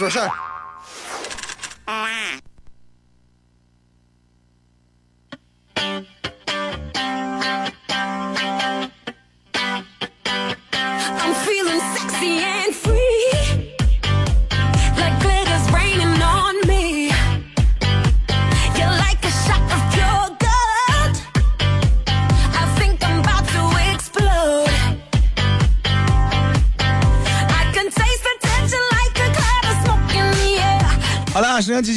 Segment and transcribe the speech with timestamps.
[0.00, 0.49] 说事儿。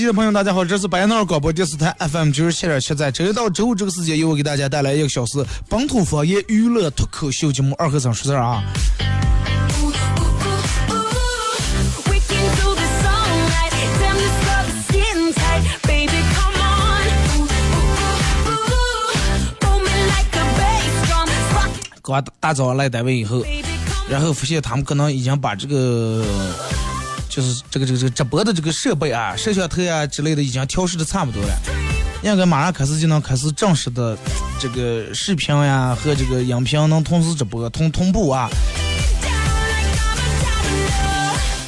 [0.03, 8.61] 机的朋友，大家好，这是白闹广播电视台 FM 九十七点七，在周一到周五这个时间，由我给大家带来一个小时本土方言娱乐脱口秀节目《二和尚说事儿》啊。
[22.01, 23.41] 刚大早来单位以后，
[24.09, 26.25] 然后发现他们可能已经把这个。
[27.35, 31.59] 就是这个这个这个直播的这个设备啊、摄像头啊之类的已经调试的差不多了，
[32.21, 34.15] 应该马上开始就能开始正式的
[34.59, 38.47] 这个视频呀和这个音频能同时直播同同步啊。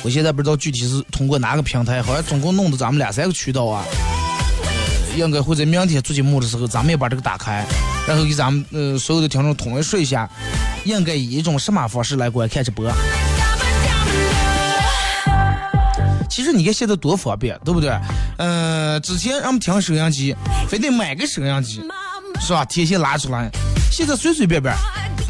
[0.04, 3.84] 我现在不知道具体是通过哪个平台，好像总共弄的咱们俩三个渠道啊。
[5.18, 7.66] 应该会在明天做节目的时候，咱们也把这个打开，
[8.08, 10.30] 然后给咱们呃所有的听众统一说一下，
[10.84, 12.88] 应该以一种什么方式来观看直播。
[16.36, 17.98] 其实你看现在多方便，对不对？
[18.40, 20.36] 嗯、之前让我们听收音机，
[20.68, 21.82] 非得买个收音机，
[22.42, 22.66] 是吧？
[22.66, 23.50] 天线拉出来，
[23.90, 24.76] 现在随随便便，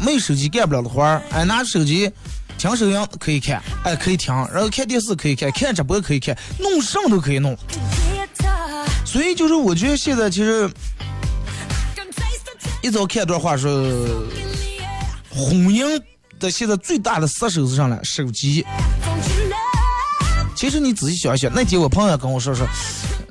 [0.04, 2.10] 没有手机干不了的活儿，哎，拿着手机
[2.58, 7.56] 听收音可以看，哎，可以听，然后看电视可以看，看直播可以看，弄什么都可以弄。
[9.04, 10.68] 所以就是我觉得现在其实
[12.82, 13.70] 一早看一段话说，
[15.30, 16.02] 婚姻
[16.40, 17.96] 的现在最大的杀手是啥呢？
[18.02, 18.66] 手机。
[20.56, 22.66] 其实你仔细想一想，那天我朋友跟我说说，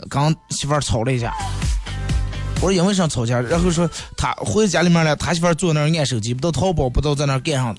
[0.07, 1.33] 跟媳妇儿吵了一架。
[2.61, 3.41] 我说因为啥吵架？
[3.41, 7.75] 然后说他回家里面了，他媳妇坐那儿按手机，不到淘宝，不知道在那儿干啥。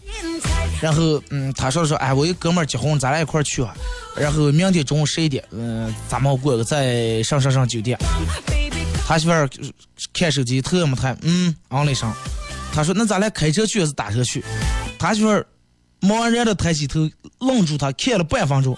[0.81, 3.73] 然后嗯，他说说，哎，我一哥们儿结婚，咱俩一块去啊。
[4.17, 7.97] 然后明天中午十一点，嗯、咱们过个在上上上酒店。
[9.07, 9.49] 他媳妇儿
[10.13, 12.13] 看手机，头也没抬，嗯，昂了一声。
[12.75, 14.45] 他说：“那咱俩开车去还是打车去？”
[14.99, 15.47] 他媳妇儿
[16.01, 17.09] 茫然的抬起头，
[17.39, 18.77] 愣住他，看了半分钟，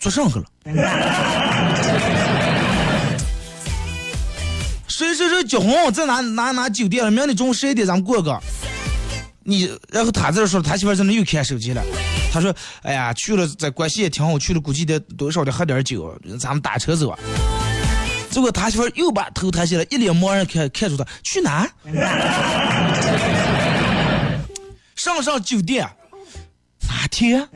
[0.00, 0.44] 做上去了。
[4.88, 7.10] 谁谁谁结婚在哪哪哪酒店了？
[7.10, 8.36] 明天中午十一点咱们过个。
[9.42, 11.82] 你，然后他在这说，他媳妇在那又看手机了。
[12.32, 17.18] 他说：“哎呀，去了在关系也挺好，去了估计得多少得喝点酒，咱们打车走啊。”
[18.30, 21.68] 结果他媳妇又把头抬起来，一脸茫然看看着他，去哪？
[24.94, 25.88] 上上酒店，
[26.86, 27.48] 哪天？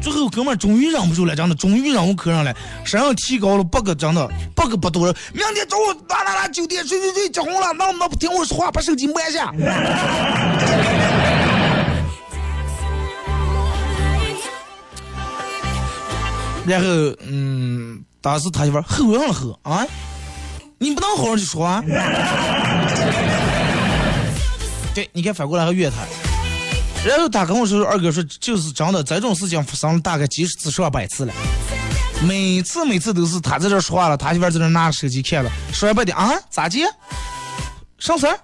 [0.00, 2.54] 最后哥们儿终于忍不住了，真的，终于忍无可忍了，
[2.84, 5.14] 身上提高了八个，真的八个不多了。
[5.32, 9.52] 明天中午哪哪哪酒店谁谁谁结婚了，能不能不听我说话，把手机摸一下？
[16.66, 16.86] 然后，
[17.26, 19.86] 嗯，当时他媳妇吼上了吼啊，
[20.78, 21.82] 你不能好好去说啊。
[24.94, 25.96] 对，你看反过来还怨他。
[27.08, 31.32] 然后他跟我说，二哥说就是真的，这种事情发生了大概几十次、上百次了。
[32.22, 36.84] 每次每次都是他在这说话了，他媳妇在这拿着手机看了，说完半天啊咋接？
[37.98, 38.38] 上词儿？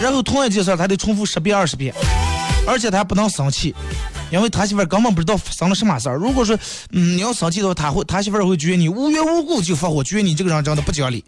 [0.00, 1.92] 然后同一件事他得重复十遍二十遍，
[2.64, 3.74] 而且他不能生气，
[4.30, 6.14] 因为他媳妇根本不知道发生了什么事儿。
[6.14, 6.56] 如果说
[6.92, 11.24] 嗯你要生气的话，他会他媳妇会觉得你无缘无故就发火，觉得你这个人真的不讲理。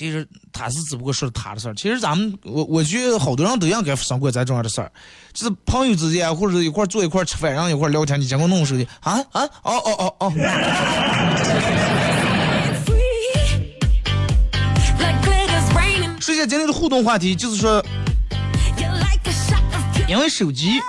[0.00, 4.90] 其实他是只不过说的他的事儿，其实咱们我我觉得好多人都应该发生过咱这样的事儿，
[5.34, 9.20] 就是朋友之间或者一块儿坐一块儿吃饭，然后一块儿聊天，你结果弄手机啊？
[9.32, 9.42] 啊？
[9.62, 10.32] 哦哦哦哦.
[16.18, 17.84] 说一下今天的互动话题，就是说
[20.08, 20.80] 因为手机，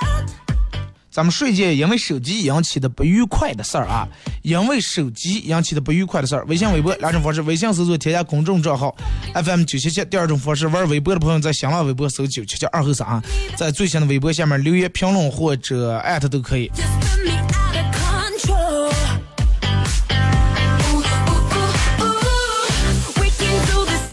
[1.12, 4.08] 咱们睡觉因为手机引起的不愉快的事儿啊，
[4.42, 6.44] 因为手机引起的不愉快的事儿。
[6.48, 8.96] 微信、微博两种方式，微信搜索添加公众账号
[9.34, 10.04] FM 九七七。
[10.06, 13.22] 第二种方式，玩微博的朋友在新浪微博搜九七七二后三，
[13.56, 16.72] 在最新的微博下面留言评论或者艾特都可以。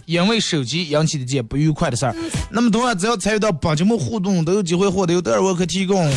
[0.05, 2.17] 因为手机引起的这些不愉快的事儿，
[2.51, 6.11] 那么同样只要参与到本节目互动，都有机会获得由德尔沃克提供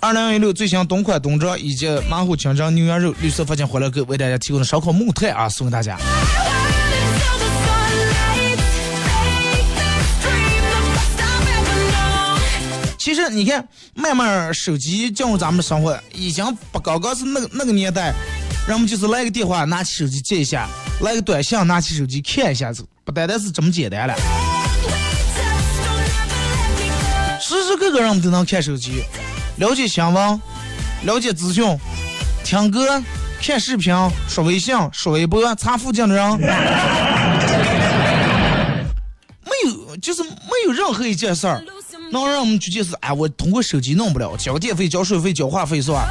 [0.00, 5.98] 二零一六最新冬款冬装以及马虎清蒸牛羊肉绿色发现欢乐购为大家提供的烧烤木炭啊，送给大家。
[12.96, 18.14] 其实你看，慢慢手机进入咱们的生活，已经不刚刚是那个那个年代，
[18.68, 20.68] 人们就是来个电话，拿起手机接一下；
[21.02, 24.14] 来个短信，拿起手机看一下子，不单单是这么简单了。
[27.40, 29.02] 时时刻刻人们都能看手机，
[29.58, 30.40] 了解新闻，
[31.02, 31.64] 了解资讯，
[32.44, 33.02] 听歌、
[33.42, 33.92] 看视频、
[34.28, 36.46] 刷微信、刷微博、查附近的人，没
[39.64, 40.30] 有，就是没
[40.66, 41.60] 有任何一件事儿
[42.12, 46.08] 能让我们去就是，哎，我通过手机弄不了，交电费、交水费、交话费是吧？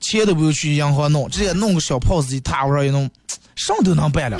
[0.00, 3.08] 钱都不用去银行弄，直接弄个小 POS 机，踏上一弄，
[3.56, 4.38] 什么都能办了。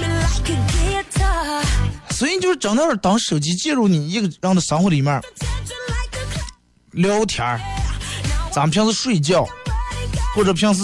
[2.10, 5.20] 所以就是真的是当手机进入你一个人的生活里面，
[6.92, 7.60] 聊天儿，
[8.52, 9.46] 咱们平时睡觉。
[10.32, 10.80] 或者平时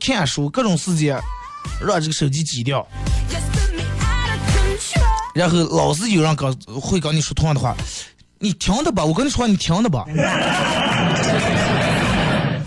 [0.00, 1.16] 看书各种时间，
[1.80, 2.84] 让这个手机挤掉，
[5.32, 7.76] 然后老是有人跟会跟你说同样的话，
[8.40, 10.04] 你听的吧，我跟你说，你听的吧。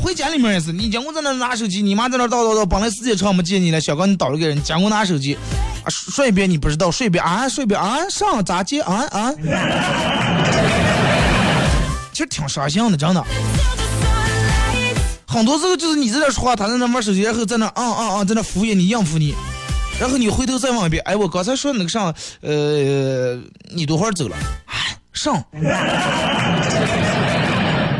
[0.01, 5.37] 回家里面也是，你结果在那拿手机，你妈在那叨叨叨，本来时间长没见你了，小刚你叨了个人，结果拿手机，
[5.83, 9.33] 啊，说一遍你不知道，说一遍啊，说一遍啊，上咋接啊啊，
[12.21, 13.23] 实挺伤心的，真的。
[15.27, 19.33] 很多时候就是你在那说话，他在那玩手机，然后在那啊啊啊，在那敷衍你应付你，
[19.99, 23.39] 然后你回头再问一遍，哎，我刚才说那个啥，呃，
[23.73, 24.35] 你多会儿走了？
[25.13, 25.43] 上，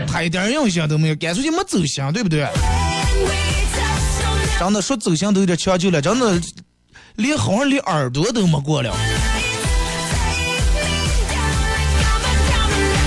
[0.08, 2.48] 他一点印象都没有，干脆就没走心，对不对？
[4.60, 6.40] 真的说走心都有点强求了，真的
[7.16, 8.94] 连好像连耳朵都没过了。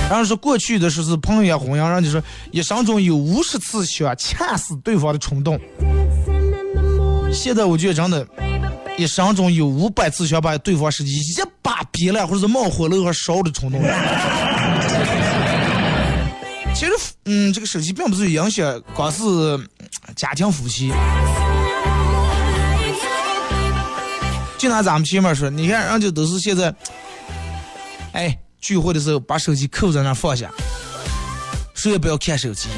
[0.08, 5.58] 然后说过去的时候是朋友也弘扬，然后就说一生中有五十次想掐死对方的冲动，
[7.32, 8.26] 现在我觉得真的。
[8.96, 13.82] 一生中有五百次想把对方手机一把别了，或者是冒火炉和烧的冲动。
[16.72, 16.92] 其实，
[17.24, 19.20] 嗯，这个手机并不是影响光是
[20.14, 20.92] 家庭夫妻。
[24.56, 26.72] 就拿咱们前面说，你看人家都是现在，
[28.12, 30.50] 哎，聚会的时候把手机扣在那放下，
[31.74, 32.70] 谁也不要看手机。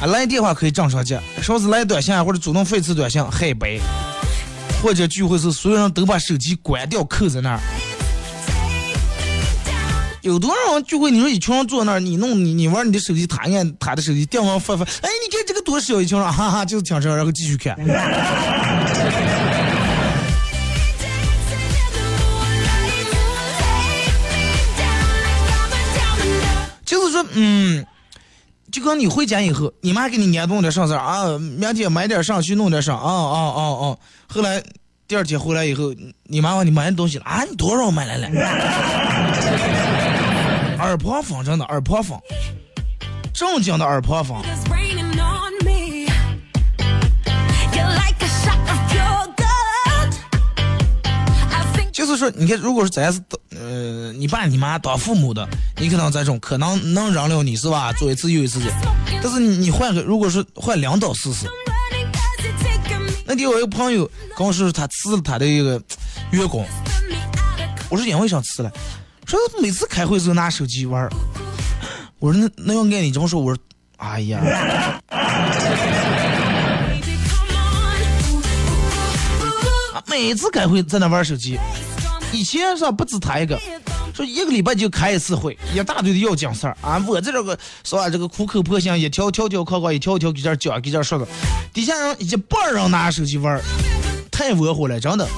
[0.00, 3.78] 啊，来电话可以正常接，说是来短信或者主动废次短信，黑白。
[4.82, 7.60] 或者聚会时，所有人都把手机关掉，扣在那儿。
[10.22, 11.10] 有多少人聚会？
[11.10, 17.76] 你说一群人坐那儿，你弄你你玩你的手机，他按他的手机，电话发发，哎，你看这个多小一群人，哈哈，就是听这，然后继续看。
[27.34, 27.84] 嗯，
[28.70, 33.96] 就跟你回家以后，你妈给你安顿点啥事啊，明天买点上去弄点啥啊啊啊啊！
[34.28, 34.62] 后来
[35.06, 35.94] 第二天回来以后，
[36.24, 38.28] 你妈问你买的东西了啊，你多少买来了？
[40.78, 42.20] 耳旁风真的耳旁风，
[43.32, 44.42] 正经的耳旁风。
[51.92, 53.20] 就是说，你看，如果是咱是
[53.50, 55.46] 呃你爸你妈当父母的，
[55.76, 57.92] 你可能这种可能能忍了你是吧？
[57.92, 58.66] 做一次又一次的。
[59.22, 61.46] 但是你你换个，如果是换两刀试试，
[63.26, 65.80] 那天我一个朋友跟我说，他辞了他的一个
[66.30, 66.66] 员工，
[67.90, 68.72] 我说因为啥辞了？
[69.26, 71.10] 说每次开会都拿手机玩儿。
[72.18, 73.62] 我说那那要按你这么说，我说，
[73.98, 75.00] 哎呀，
[79.92, 80.02] ooh, ooh.
[80.10, 81.58] 每次开会在那玩手机。
[82.32, 83.60] 以前是不止他一个，
[84.14, 87.04] 说一个礼拜就开一次会，一大堆的要讲事儿啊！
[87.06, 88.08] 我这个是吧？
[88.08, 91.28] 这个苦口婆心，一条条条框框，一条条给这讲，给这说的，
[91.74, 93.60] 底下人一半人拿手机玩，
[94.30, 95.28] 太窝火了，真的。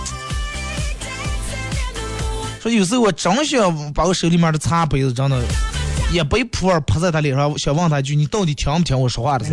[2.63, 5.43] 说有时候我真想把我手里面的茶杯子真的
[6.13, 9.45] 一杯普洱泼在他脸上，想问他一句：你到底听不听我说话的？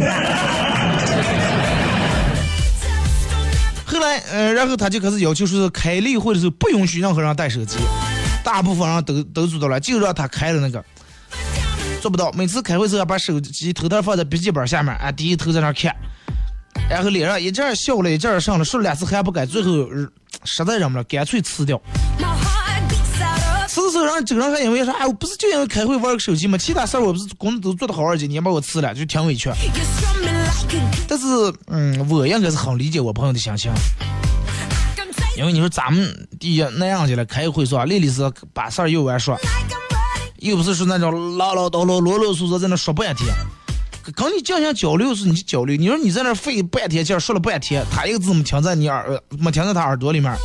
[4.30, 7.78] 呃，然后他就开始要求说，开例会的时候不允许任何人带手机，
[8.44, 10.84] 大部分人都都知道了，就让他开了那个，
[12.02, 12.32] 做不到。
[12.34, 15.96] 每次开会时候把手机偷偷放在笔记本下面，啊，低头在那看，
[16.90, 19.88] 然后脸上一阵笑了，一阵上了，说了两次还不改，最后
[20.46, 21.82] 实在忍不了，干脆辞掉。
[23.68, 26.58] 辞的时候，让这个人还因为说，哎，我不是就因为开会玩个手机吗？
[26.58, 29.50] 其他事儿我不是工作都做得好，而且你也把我辞了，就挺委屈。
[31.08, 31.26] 但是，
[31.68, 33.72] 嗯，我应该是很理解我朋友的心情，
[35.38, 37.84] 因为你说咱们第一那样去了，开会说？
[37.86, 39.38] 丽丽是把事儿又完说，
[40.38, 43.28] 又不是说那种唠唠叨叨、啰啰嗦嗦在那说半天。
[44.16, 50.36] 跟你进行交流是你交流，你说你在那费半天劲说了半天，他一个字没听在你耳，没听在他耳朵里面。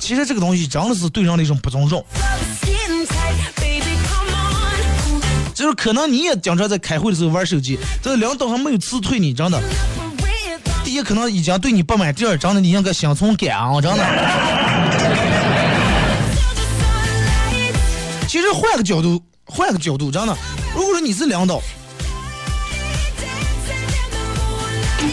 [0.00, 2.04] 其实这个东西真的是对人的一种不尊重。
[5.66, 9.60] 就是可能你也经常在开会的时候玩手机，这个领导还没有辞退你，真的。
[10.84, 14.04] 第一，可能已经对你不满；第二，真的你应该心存感恩，真的。
[18.28, 20.36] 其实换个角度，换个角度，真的，
[20.72, 21.60] 如果说你是领导，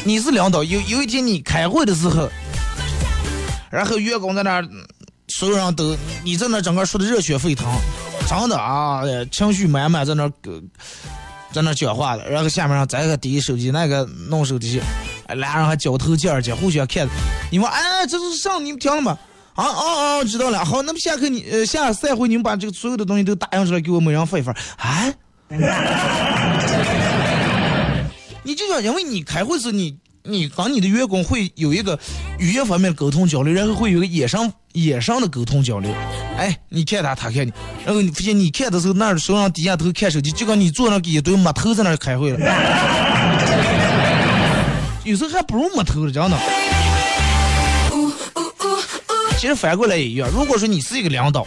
[0.04, 2.30] 你是领导，有有一天你开会的时候，
[3.72, 4.70] 然后员工在那儿，
[5.30, 7.66] 所有人都你在那儿整个说的热血沸腾，
[8.40, 10.32] 真的啊，情绪满满在那儿。
[10.46, 10.62] 呃
[11.54, 14.82] 在那讲话了，然后下面让这个递手机，那个弄手机，
[15.36, 17.08] 俩人还交头接耳去，互相看。
[17.52, 19.16] 你们哎，这是上你们听了吗？
[19.54, 20.24] 啊啊啊！
[20.24, 20.66] 知道了。
[20.66, 24.52] 好，那么下课你呃下赛会你们把这个所有的东西都打印出来，给我每人发一份。
[24.78, 25.14] 啊？
[28.42, 32.00] 你就想，因为你开会时你你跟你的员工会有一个
[32.40, 35.94] 语言方面的沟通交流，然后会有个眼上眼上的沟通交流。
[36.38, 37.52] 哎，你看他，他看你，
[37.86, 42.40] 然后你发现你看的时候，那手上低下头看手机，就跟你坐那个一堆木头在那开会了。
[45.04, 46.38] 有时候还不如木头了，真的。
[49.38, 51.46] 其实反过来也一样，如果说你是一个领导，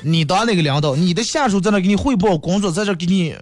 [0.00, 3.34] 你当那个领导，你的下属在那给你汇报工作，在这给你，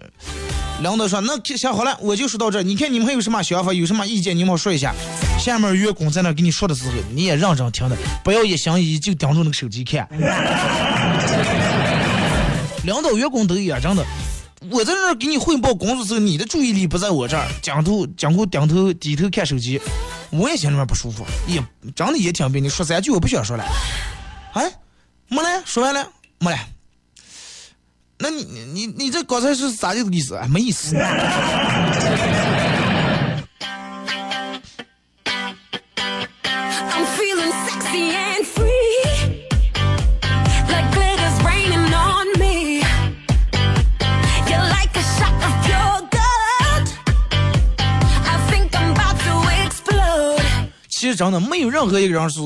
[0.83, 4.93] 领导说那行好了，我就说到这，你看你们还有什么想法，有什么意见，你们说一下。
[5.39, 10.05] 下面员工在那给你说的时候，你也认真听的，不要一心一意就盯着那个手机看。
[12.83, 14.05] 领导员工都一样，真的。
[14.69, 19.79] 我在那给你汇报工作时候，你的注意力不在我这儿，讲头讲过顶头低头看手机，
[20.31, 21.63] 我也心里面不舒服，也
[21.95, 22.69] 真的也挺别扭。
[22.69, 23.63] 说三句我不想说了，
[24.53, 24.69] 哎，
[25.29, 26.05] 没了，说完了，
[26.39, 26.57] 没了。
[28.23, 30.39] 那你你你你这刚才是啥意思？
[30.57, 30.95] 意思。
[48.75, 49.33] I'm about to
[49.65, 50.41] explode.
[50.89, 52.39] 其实真的没有任何一个人是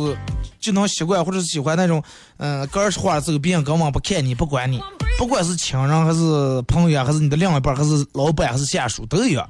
[0.60, 2.02] 就能习惯或者是喜欢那种，
[2.38, 4.82] 嗯、呃，个儿说话的时候别人根本不看你不管你，
[5.18, 9.50] 不管是亲人还是朋友，还是你的另一半，还是老板还是下属都一样。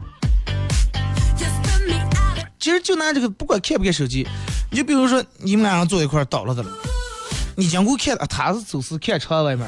[2.59, 4.25] 其实就拿这个，不管看不看手机，
[4.71, 6.69] 你就比如说你们俩人坐一块儿倒了的了，
[7.55, 9.67] 你经过看，他是走是看车外面，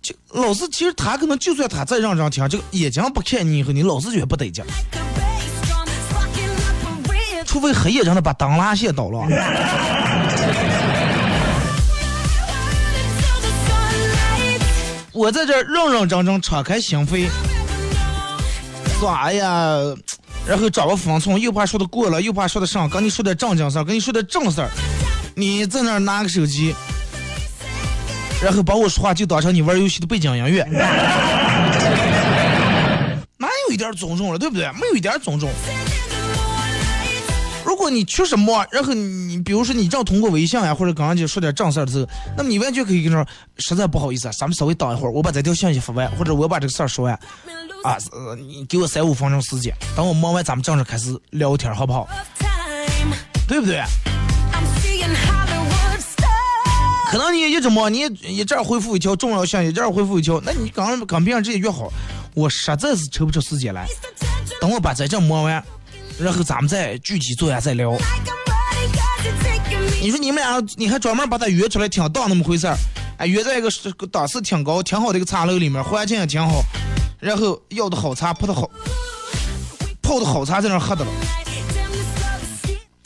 [0.00, 4.64] 就老是其实他可能就算他再让人听，这个眼睛不看你以后，你老是觉得不得劲，
[7.44, 9.26] 除非黑夜真的把灯拉线倒了。
[15.14, 17.28] 我在这儿认认真真敞开心扉，
[18.98, 19.46] 说哎呀，
[20.44, 24.68] 然后找个方寸，又怕说的过了，又怕说的上，跟你说点正经事儿，跟你说点正事儿，
[25.36, 26.74] 你在那儿拿个手机，
[28.42, 30.64] 然后把我说话就当成你玩游戏的背景音乐，
[33.38, 34.66] 哪有一点尊重了，对不对？
[34.72, 35.48] 没有一点尊重。
[37.84, 47.12] 如果你确实忙，然后你比如说你正通过微信呀，或者刚刚就说点正事儿的时候，那么你完全可以跟他说，实在不好意思，咱们稍微等一会儿，我把这条信息发完，或者我把这个事儿说完，
[47.82, 52.08] 啊，呃，你给我三五分钟时间，等我忙完，咱们正式开始聊天，好不好？
[53.46, 53.82] 对不对？
[57.10, 61.92] 可能你一直忙，你一这儿回复一条重要信息，这儿回复一条，那你刚跟别人直接约好，
[62.32, 63.86] 我实在是抽不出时间来，
[64.58, 65.62] 等我把这阵忙完，
[66.18, 67.96] 然后咱们再具体坐下再聊。
[70.00, 72.76] 你说你们俩，你还专门把他约出来挺当那么回事儿，
[73.16, 76.62] 哎，约在一个是个档次挺高、挺好的一个茶楼里面，环境也挺好，
[77.20, 78.68] 然后要的好茶，泡的好，
[80.02, 81.10] 泡的好茶在那喝的了，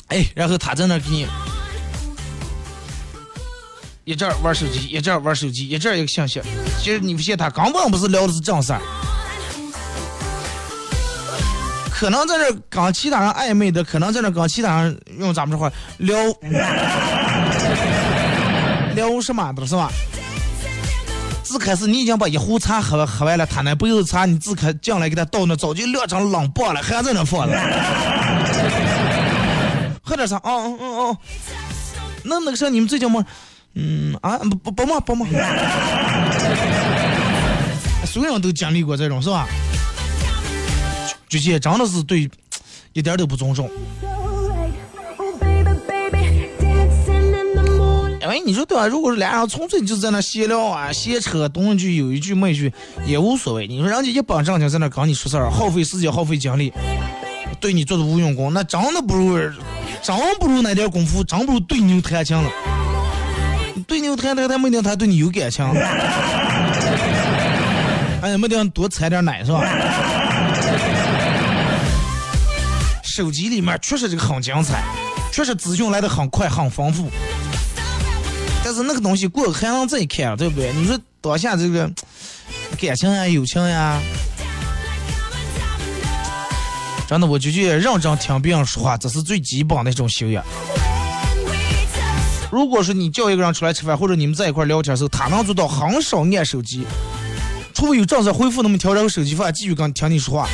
[0.08, 1.26] 哎，然后他在那给你
[4.04, 6.42] 一阵玩手机，一阵玩手机，一阵一个信息，
[6.82, 8.80] 其实你不信他根本不是聊的是正事儿，
[11.98, 16.16] 可能在这儿跟其他人暧昧的，可能在这儿跟其他人用咱们这话聊
[18.94, 19.90] 聊 什么的是吧？
[21.42, 27.58] 自开始你已经把一壶茶喝喝完了，他那杯子茶你自开进来给他倒那早就晾成冷棒了，还在那放着。
[30.04, 31.16] 喝点茶，哦哦哦哦，
[32.22, 33.24] 那那个啥，你们最近忙？
[33.74, 35.28] 嗯啊，不不不忙不忙。
[38.06, 39.48] 所有人都经历过这种是吧？
[41.28, 42.28] 这些真的是对，
[42.92, 43.70] 一点都不尊重。
[48.22, 48.86] 哎你说对吧？
[48.86, 52.70] 如果是俩人纯粹就在那闲聊啊、闲扯，东一句有一句没一句
[53.06, 53.66] 也无所谓。
[53.66, 56.70] 你说人家一本正经在那跟你说事儿，耗费时间、耗费精力，
[57.58, 59.38] 对你做的无用功，那真的不如，
[60.02, 62.50] 真不如那点功夫，真不如对牛弹琴了。
[63.86, 65.64] 对牛弹弹，他没定他对你有感情。
[68.20, 69.64] 哎呀，没定多掺点奶是吧？
[73.18, 74.80] 手机里面确实这个很精彩，
[75.32, 77.10] 确实资讯来的很快很丰富。
[78.62, 80.72] 但是那个东西过还能再看，对不对？
[80.72, 81.90] 你说当下这个
[82.80, 84.00] 感情呀、友情呀，
[87.08, 90.44] 真的，我就觉得认真听别人说话，这是最基本的一种修养。
[92.52, 96.86] 如果说你叫一个人出来吃饭，或者你们在一块聊天的时候，他能做到很少按手机，
[97.74, 100.48] 除非有正式回复那么条，然后手机放继续跟听你说话。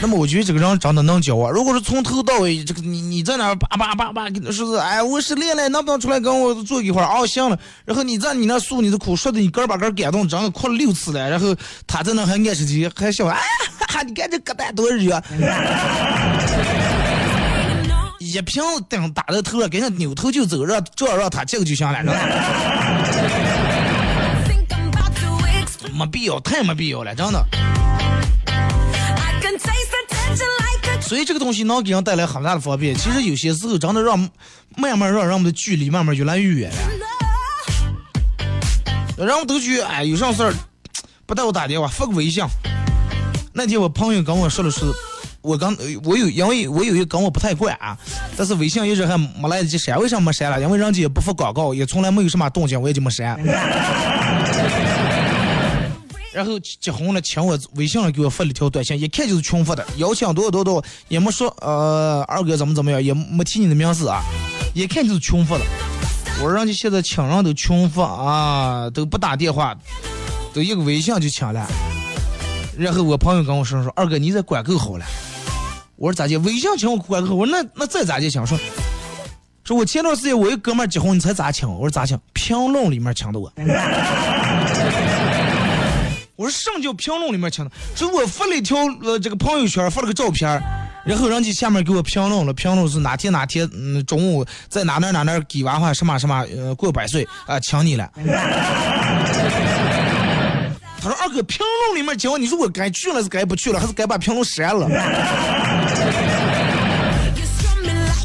[0.00, 1.50] 那么我觉得这个人长得能教啊！
[1.50, 7.06] 如果是从头到尾，这个你你在那儿叭叭叭叭跟他说是，哎，我失恋了，能不能出来跟我坐一会儿？
[7.06, 7.58] 哦，行了。
[7.84, 11.28] 然后你在你那诉你的苦，说的你根儿把根儿感动，真的哭了六次了。
[11.28, 11.52] 然后
[11.86, 13.40] 他在那还按手机，还笑，哎，
[13.80, 15.20] 哈哈，你看这疙瘩多热！
[18.20, 22.04] 一瓶灯打到头了，给人扭头就走，让这让他这个就行了.
[25.92, 27.44] 没必要，太没必要了，真的。
[31.00, 32.94] 所以这个东西能给人带来很大的方便。
[32.94, 34.18] 其实有些时候真的让
[34.76, 36.76] 慢慢让让我们的距离慢慢越来越远了。
[39.16, 39.26] love.
[39.26, 40.52] 让我们都去，哎，有啥事儿
[41.26, 42.44] 不带我打电话，发个微信。
[43.52, 44.80] 那天我朋友跟我说的是，
[45.40, 47.96] 我刚我有因为我有一个跟我不太惯啊，
[48.36, 50.60] 但是微信一直还没来得及删，为什么没删了？
[50.60, 53.36] 因为人家也不发广告，也从来没有什么动静，我也就没删。
[56.32, 64.22] 然后结婚了，请我微信上给我发了条短信，一看就是群发的，邀请多少多少，也没说呃二哥怎么怎么样，也没提你的名字啊，
[64.74, 65.64] 一看就是群发的。
[66.40, 69.76] 我说人家现在请人都群发啊，都不打电话，
[70.52, 71.66] 都一个微信就请了。
[72.76, 75.06] 然后我朋友跟我说说，二哥你这管够好了。
[75.96, 76.36] 我说咋的？
[76.40, 77.34] 微信请我管够？
[77.34, 78.46] 我说那那再咋的请？
[78.46, 78.56] 说
[79.64, 81.68] 说我前段时间我一哥们儿结婚，你猜咋请？
[81.68, 82.16] 我说咋请？
[82.34, 83.52] 评论里面请的我。
[86.38, 87.70] 我说什么叫评论里面请的？
[87.96, 90.48] 说我发了一条呃这个朋友圈，发了个照片，
[91.04, 98.08] 然后人家下面给我评论了，评论是哪天哪天嗯中午在哪哪哪哪给娃娃什么什么呃过百岁啊、请你了。
[101.02, 104.88] 他说二哥评论里面讲，你说我该去了是该不去了，还是该把评论删了？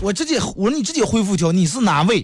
[0.04, 2.24] 我直接我说你直接回复一条，你是哪位？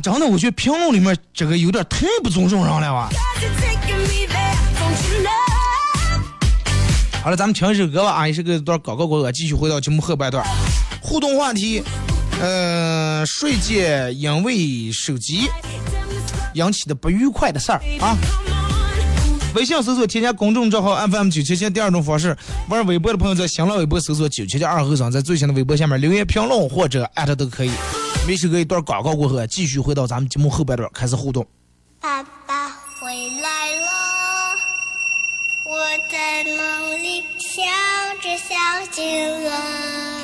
[0.00, 3.10] 真的，我觉得评论里面这个有点太不尊重人了吧。
[7.22, 10.42] 好了，咱们听一首歌吧啊，也是个段广告过后，继续回到节目后半段。
[11.02, 11.82] 互动话题，
[12.40, 15.50] 呃，睡前因为手机
[16.54, 18.16] 引起的不愉快的事儿啊。
[19.54, 22.34] 微信搜索添加公众账号 FM 九七七，第二种方式，
[22.68, 27.70] 玩微博的朋友在新浪微博搜索九七七二和尚，在最新的微博下面留言评论或者艾特都可以。
[28.32, 31.44] 一首歌一段广告过后，继续回到咱们节目后半段开始互动。
[32.00, 32.68] 爸爸
[33.00, 33.08] 回
[33.40, 34.56] 来了，
[35.66, 35.76] 我
[36.10, 37.64] 在梦里想
[38.22, 38.54] 着笑
[38.92, 40.19] 醒了。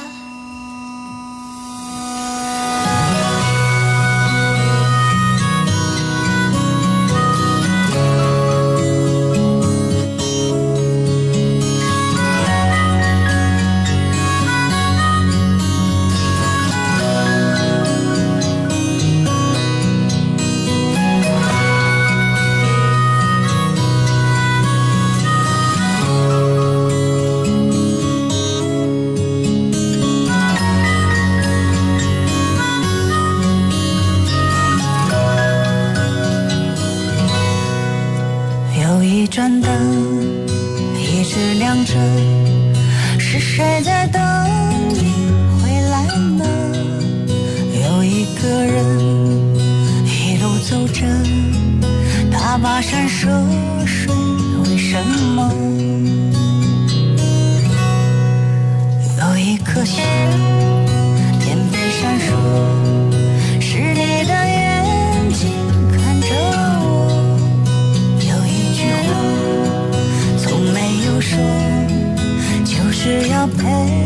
[73.55, 74.06] my.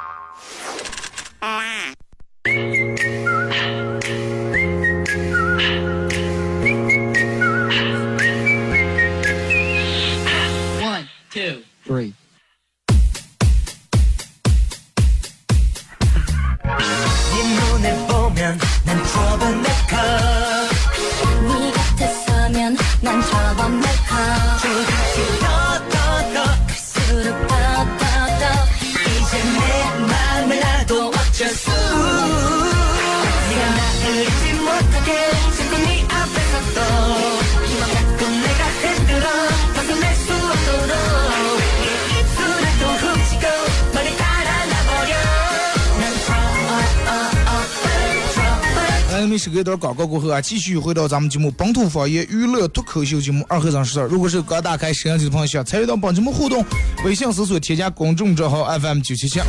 [49.91, 54.07] 广告过后啊，继续回到咱们节目本土方言娱乐脱口秀节目二和尚说事儿。
[54.07, 56.63] 如果是刚打开摄像机的朋友，想参与到本节目互动，
[57.03, 59.41] 微信搜索添加公众账号 FM 九七七。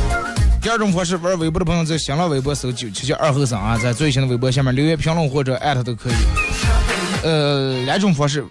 [0.61, 6.13] 第二种方式，玩微博的朋友在新浪微博搜九七七二和尚啊，在最新的微博下面留言评论或者艾特都可以。
[7.23, 8.45] 呃，两种方式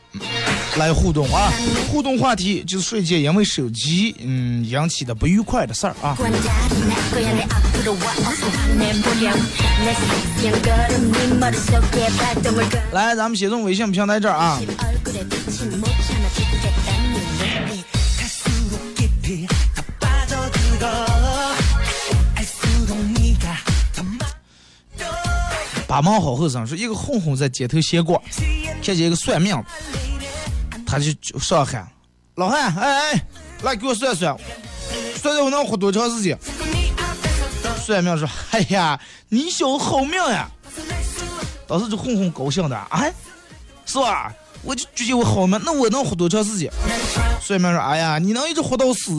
[0.79, 1.53] 来互动啊！
[1.91, 6.17] 互动话题就是瞬间因为手机嗯引起的不愉快的事儿啊。
[12.93, 14.59] 来，咱们先从微信平台这儿啊。
[25.87, 28.19] 八毛好后生说，一个混混在街头闲逛，
[28.83, 29.63] 看见一个算命。
[30.93, 31.89] 他就就上喊
[32.37, 33.25] ：“老汉，哎哎，
[33.63, 34.37] 来给我算算，
[35.17, 36.39] 算算我能活多长时间？”
[37.83, 39.01] 算命说：“哎呀，
[39.31, 40.51] 你小子好命呀！”
[41.67, 43.11] 当时就哄哄高兴的，哎，
[43.87, 44.31] 是吧？
[44.63, 46.71] 我就觉得我好命，那我能活多长时间？
[47.41, 49.13] 算命说：“哎呀，你能一直活到死。”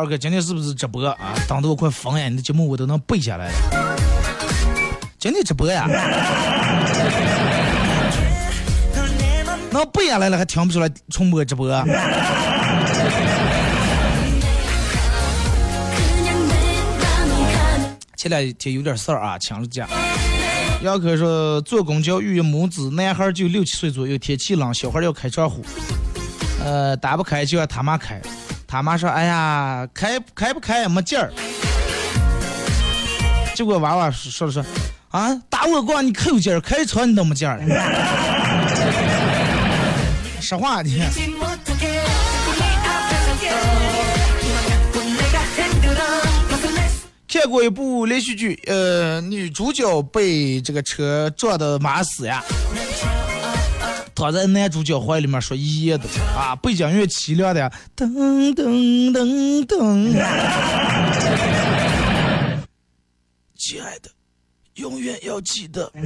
[0.00, 1.34] 二哥今天是不是直播啊？
[1.46, 2.26] 等得我快疯呀！
[2.26, 3.96] 你的节目我都能背下来了。
[5.18, 5.86] 今天直播呀？
[9.70, 11.68] 能背下来了还听不出来重播直播？
[18.16, 19.86] 前两天有点事儿啊，请了假。
[20.82, 25.62] 杨可说坐公交遇母子，男孩就六七岁左右，天气冷，小孩要开窗户，
[26.64, 28.18] 呃，打不开就让他妈开，
[28.70, 31.32] 他妈说哎呀开开不开也没劲儿。
[33.52, 34.64] 结果娃娃说了说
[35.10, 37.58] 啊打我光你扣劲儿开车你都没劲儿。
[40.40, 41.02] 实话你。
[47.26, 52.40] 看看过一部连续剧呃女主角被这个车撞的马死呀。
[54.20, 56.04] 躺在男主角怀里面说一夜的
[56.36, 58.06] 啊，背景音乐凄凉的，噔
[58.54, 60.12] 噔噔噔。
[63.56, 64.10] 亲爱的，
[64.74, 65.90] 永远要记得。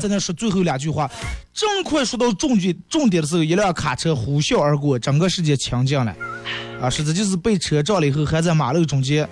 [0.00, 1.08] 在那说最后两句话，
[1.54, 6.12] 正快说到重点重点的时候，一辆卡车呼啸而过，整个世界清静了。
[6.82, 9.28] 啊，实在就是被车撞了以后还在马路中间，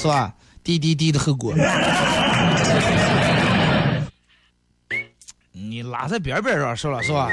[0.00, 0.32] 是吧？
[0.62, 1.52] 滴滴滴的后果。
[5.94, 7.28] 拉在边边上是了是吧？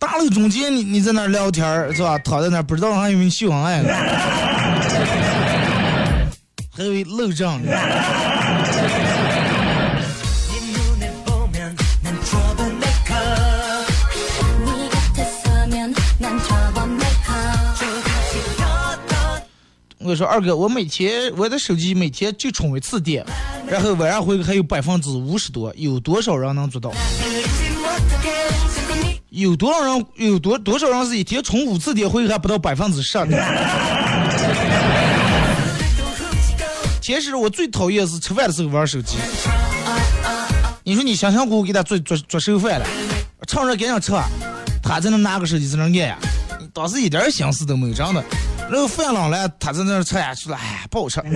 [0.00, 2.18] 大路中间你你在那聊天是吧？
[2.18, 3.94] 躺在那不知道还以为秀恩爱呢，
[6.76, 7.70] 还以为漏账呢。
[20.06, 23.26] 我说二哥，我每天我的手机每天就充一次电，
[23.66, 26.92] 然后晚上回还有百分之五十多，有多少人能做到？
[29.30, 33.36] 有多少人有多多少人是一天充五次电，回还不到百分之十呢？
[37.02, 39.16] 其实我最讨厌是吃饭的时候玩手机。
[40.84, 42.86] 你说你辛辛苦苦给他做做做剩饭了，
[43.48, 44.12] 趁热赶紧吃，
[44.80, 46.16] 他才能拿个手机在那按呀。
[46.72, 48.24] 当时一点心思都没有，真的。
[48.68, 51.22] 那个饭冷了，他在那儿吃下去了，哎，不好吃。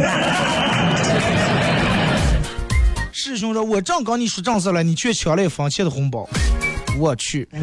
[3.13, 6.29] 师兄说：“我正跟你说正事了，你却抢了一分钱的红包，
[6.99, 7.49] 我去！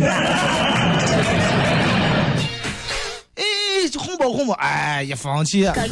[3.36, 3.44] 哎，
[3.98, 5.74] 红包红包，哎，一分钱。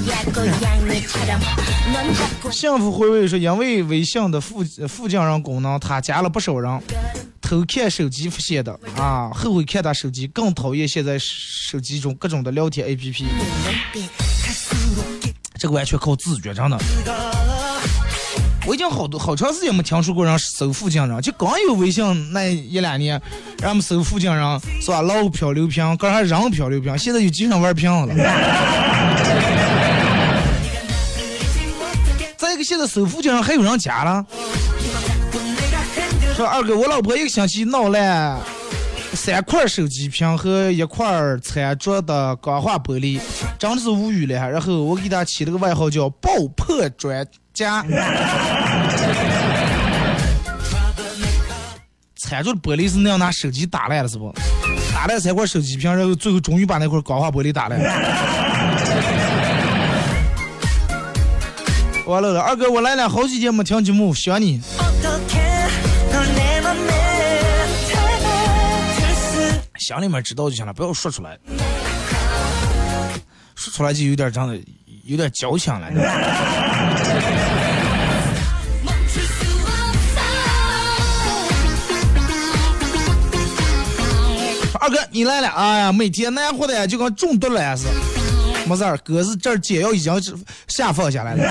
[2.51, 6.79] 幸福回味说，因为微信的附附近人功能，他加了不少人。”
[7.45, 13.23] 偷看手机发现的啊，后悔看他手机，更讨厌现在手机中各种的聊天 APP，
[15.59, 16.77] 这个完全靠自觉，真的。
[18.65, 23.21] 我已经好多好长时间没听说过人搜附近人，就刚有微信那一两年，
[23.59, 25.03] 让我们搜附近人是吧？
[25.03, 28.15] 老漂流瓶，刚还人漂流瓶，现在就经常玩瓶了。
[32.37, 34.25] 再一个，现在搜附近人还有人加了。
[36.35, 38.41] 说二哥，我老婆一个星期闹了
[39.13, 41.07] 三块手机屏和一块
[41.41, 43.21] 餐桌的钢化玻璃，
[43.57, 44.49] 真的是无语了。
[44.49, 47.81] 然后我给她起了个外号叫“爆破专家”。
[52.17, 54.29] 餐桌的玻璃是那样拿手机打烂了，是不？
[54.93, 57.79] 打烂三块手机屏，然后最后终于把那块钢化玻璃打烂。
[62.05, 64.61] 完了了，二哥，我来了好几天没听节目，想你。
[69.85, 71.37] 心里面知道就行了，不要说出来，
[73.53, 74.59] 说出来就有点这样的，
[75.03, 75.87] 有点矫情了。
[84.81, 85.49] 二哥，你来了！
[85.49, 87.85] 哎呀，每天难活的，就跟中毒了呀是。
[88.67, 90.11] 没事儿，哥是这儿解药已经
[90.67, 91.43] 下放下来了。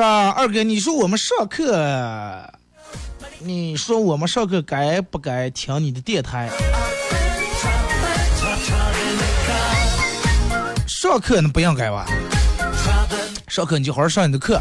[0.00, 2.50] 是吧，二哥，你说我们上课，
[3.40, 6.48] 你说我们上课该不该听你的电台？
[10.86, 12.06] 上课那不应该吧？
[13.46, 14.58] 上课你就好好上你的课。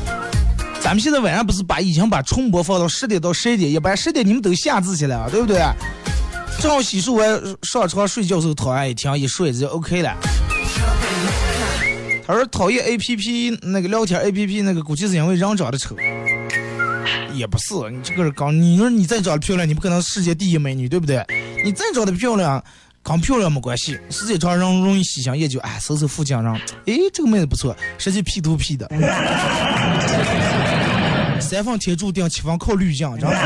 [0.82, 5.62] 咱们现在晚上不是把已经把重播放到十点到十一点，一般十点你们都下自习了，对不对？
[6.60, 10.13] 正好洗漱完上床睡觉时候躺下一听，一睡就 OK 了。
[12.30, 15.96] 而讨厌 A P P 那个聊天 A P P 那个，估计是因为人长得丑。
[17.34, 21.26] 也不是，你这个人刚，你说你再长得漂亮，你不可能世界第一美女，对不对？
[21.65, 22.63] 你再长得漂亮，
[23.02, 26.54] 刚漂亮没关系，时间长人容易喜新厌旧，哎，搜搜附近人，
[26.86, 28.88] 哎，这个妹子不错，实际 P 图 P 的。
[31.42, 33.38] 三分天注定，七分靠滤镜，知道吗？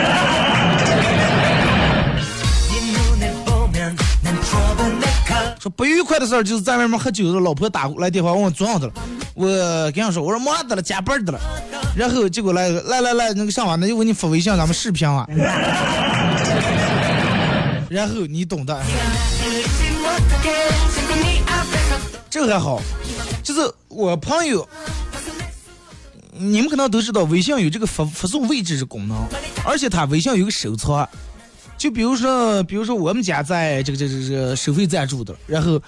[5.63, 8.93] 说不愉快的事儿就是在外面喝酒的，老婆打过来电话问我做样子了，
[9.34, 9.47] 我
[9.93, 11.39] 跟他说我说忙的了，加班的了，
[11.95, 15.26] 然后结果来来来来那个上网那就给你发微信，咱们视频啊，
[17.89, 18.78] 然后你懂的，
[22.30, 22.82] 这个还好，
[23.41, 24.67] 就是我朋友，
[26.34, 29.17] 你们可能都知道微信有这个发发送位置的功能，
[29.63, 31.08] 而且它微信有个收藏。
[31.84, 35.82] 就比如说，比如说我们家在这个这个这个收费站住的，然后，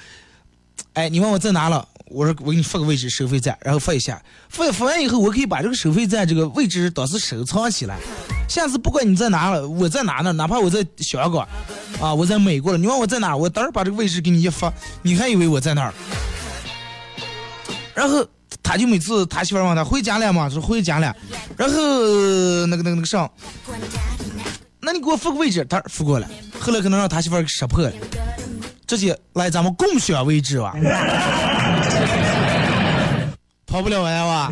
[0.92, 7.98] 哎，你问我在哪了，我说我给你发个位置，收费站，然后发一下，发发完以后，我可以把这个收费站这个位置当时收藏起来，
[8.50, 11.48] 下次不管你在哪了，我在哪呢，哪怕我在香港，
[12.02, 15.94] 啊，我在美国了，你问我在哪，我当时把这个位置给你一发，你还以为我在那儿，
[17.94, 18.28] 然后
[18.62, 20.50] 他就每次他媳妇问他回家了吗？
[20.50, 21.16] 说回家了，
[21.56, 23.32] 然后那个那个那个上。
[24.86, 26.28] 那你给我发个位置，他发过来，
[26.60, 27.92] 后来可能让他媳妇儿给识破了，
[28.86, 30.76] 直接来咱们共享位置吧，
[33.66, 34.52] 跑不了完吧？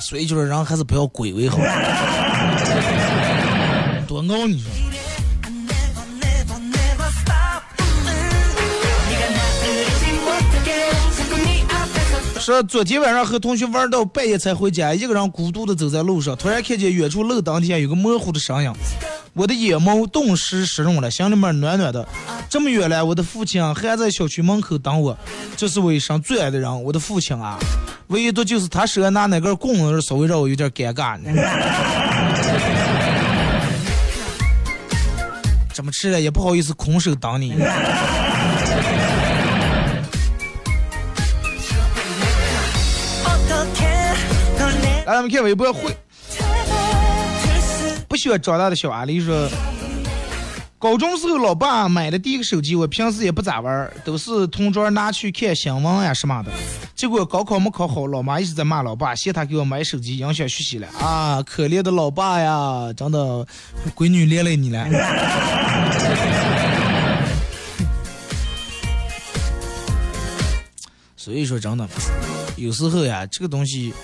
[0.00, 1.58] 所以就是人还是不要鬼为好，
[4.06, 4.87] 多熬你说。
[12.48, 18.72] 说昨天晚上和同学玩到半夜才回家，一个人孤独的走在路上，突然看见远处路灯底下有个模糊的身影，
[19.34, 22.08] 我的眼眸顿时湿润了，心里面暖暖的。
[22.48, 25.14] 这么远了，我的父亲还在小区门口等我，
[25.58, 27.58] 这是我一生最爱的人，我的父亲啊，
[28.06, 31.30] 唯独就是他手上拿那根棍子，稍微让我有点尴尬呢。
[35.74, 37.54] 怎么吃了也不好意思空手等你。
[45.08, 45.96] 来，咱们看微博会。
[48.06, 49.48] 不喜欢长大的小阿丽说，
[50.78, 56.50] 高中时候老爸买的第一个手机，我平时也不咋玩，都是同桌拿去看新闻呀什么的。
[56.94, 60.86] 结果高考没考好，老妈一直在骂老爸，嫌他给我买手机影响学习了。
[61.00, 63.46] 啊，可怜的老爸呀，真的，
[63.94, 64.86] 闺女连累你了。
[71.16, 71.88] 所以说，真的，
[72.56, 73.94] 有时候呀，这个东西。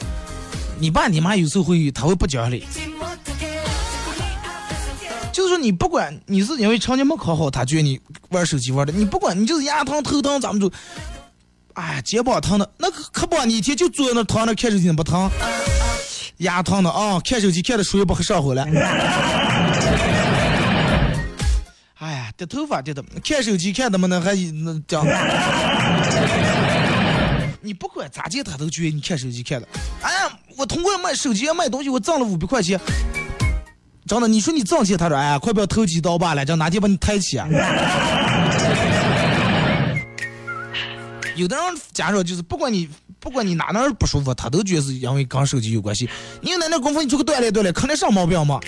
[0.78, 2.66] 你爸你妈有时候会他会不讲理，
[5.32, 7.98] 就是说你不管你是因为成绩没考好，他觉得你
[8.30, 10.70] 玩手机玩的，你不管你就是牙疼头疼咱们就，
[11.74, 15.30] 哎肩膀疼的，那可不你一天就坐在那躺着看手机不疼，
[16.38, 18.66] 牙疼的啊，看手机看的书也不上火了，
[21.98, 25.06] 哎呀掉头发掉的，看手机看的么能还那讲。
[27.60, 29.66] 你不管咋见他都觉得你看手机看的。
[30.02, 32.80] 哎呀，我通过卖手机卖东西，我挣了五百块钱。
[34.06, 37.48] 真的，你说你挣钱，他说哎呀，快不要投机倒把了，叫哪天把你抬起啊？
[41.36, 42.88] 有的人假如就是不管你
[43.18, 46.08] 不管你哪哪不舒服，他都觉得是因为跟手机有关系。
[46.40, 48.60] 你有那点功夫，你出去锻炼锻炼，肯定上毛病嘛。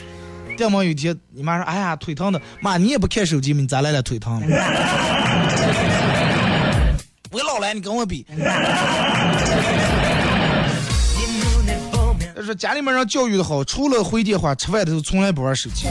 [0.57, 4.43] 电毛有一天，你妈说哎呀腿疼的，妈你也不看手机，你咋来了腿疼？
[7.31, 8.27] 我老来，你跟我比。
[12.37, 15.87] 就是家里面人教育的好除了回电话吃饭的时候从来不玩手机。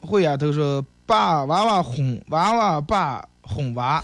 [0.00, 4.02] 会呀他是爸娃娃哄娃娃爸哄娃。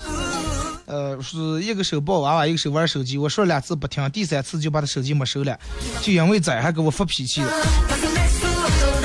[0.87, 3.17] 呃是一个手抱娃娃一个手玩手机。
[3.17, 5.57] 我说两次不听第三次就把他手机没收了
[6.03, 7.53] 就因为崽还给我发脾气了。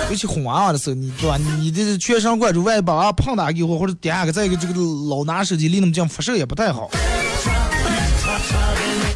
[0.09, 4.73] 尤其哄娃娃的时候你说你这全神贯注万一把娃娃碰打给我或者点个再一个这个
[5.07, 6.89] 老拿手机离那么近辐射也不太好。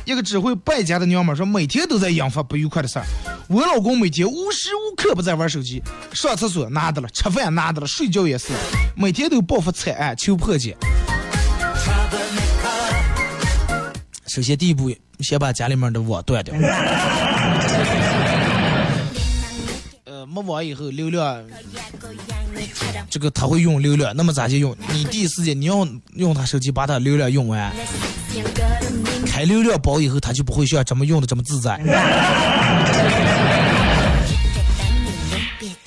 [0.05, 3.05] 一个只会败家的娘们儿说，每天都在引发不愉快的事儿。
[3.47, 5.81] 我老公每天无时无刻不在玩手机，
[6.13, 8.53] 上厕所拿的了，吃饭拿的了，睡觉也是，
[8.95, 10.77] 每天都报复惨案求破解。
[14.27, 16.53] 首先第一步，先把家里面的网断掉。
[20.05, 21.43] 呃，没网以后流量，
[23.09, 24.77] 这个他会用流量，那么咋就用？
[24.91, 27.73] 你第一时间你要用他手机把他流量用完，
[29.35, 31.77] 开流量包以后他就不会像这么用的这么自在。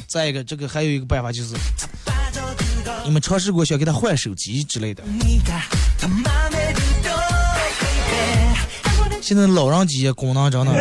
[0.07, 1.55] 再一个，这个还有一个办法就是，
[3.07, 5.03] 你们尝试过想给他换手机之类的。
[9.23, 10.73] 现在老人机功能真的，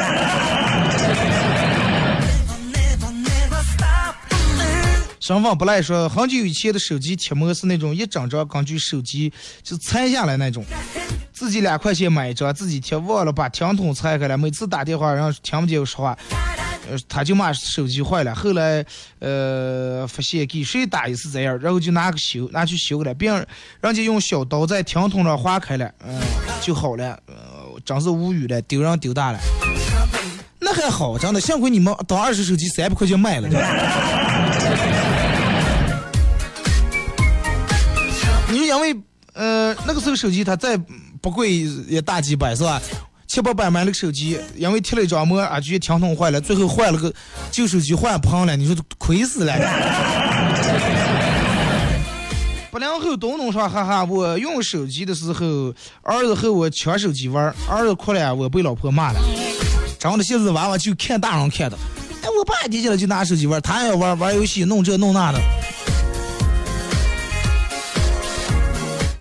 [5.21, 9.31] 身份不赖说，很久以前的手机贴膜是那种一整张根据手机
[9.63, 10.65] 就拆下来那种，
[11.37, 16.17] 自己两块钱买一张，自己贴，忘了把听筒拆开了，每次打电话然后听不见我说话。
[16.89, 18.83] 呃，他就骂手机坏了，后来
[19.19, 23.45] 呃发现给谁打也是这样，然后就拿个修拿去修了，别人
[23.81, 26.19] 人家用小刀在听筒上划开了，嗯、
[26.59, 27.35] 就好了，呃，
[27.85, 29.37] 真是无语了，丢人丢大了。
[30.59, 33.47] 那还好，真的，幸亏你们当二手手机三百块钱卖了。
[38.49, 38.95] 你就因为
[39.33, 40.79] 呃那个时候手机它在
[41.21, 42.81] 不贵也大几百是吧？
[43.27, 47.13] 七八百买了个手机，因为贴了一张膜，啊，觉得听筒坏了，最后换了个
[47.51, 49.53] 旧手机换胖了，你说亏死了。
[52.71, 59.19] 八零后东东说：“哈哈，我用手机的时候，儿子和我抢手机玩，儿子哭了，我被老婆骂了。
[59.99, 61.77] 长的现在娃娃就看大人看的，
[62.21, 65.39] 哎，我爸提起来就拿手机玩，他也要玩玩游戏，弄这弄那的。